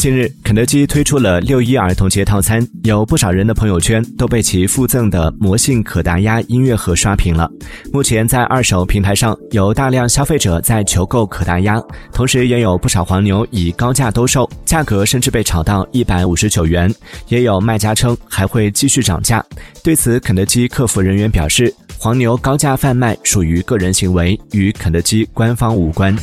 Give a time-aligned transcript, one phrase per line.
[0.00, 7.46] 近日肯德基推出了六一儿童节套餐有不少人的朋友圈都被其附赠的魔性可达鸭音乐盒刷屏了。
[7.92, 11.78] 目前在二手平台上有大量消费者在求购可达鸭
[12.14, 16.90] 同时也有不少黄牛以高价兜售价格甚至被炒到一百五十九元
[17.28, 19.44] 也有卖家称还会继续涨价。
[19.84, 26.16] 对此肯德基客服人员表示黄牛高价贩卖属于个人行为与肯德基官方无关。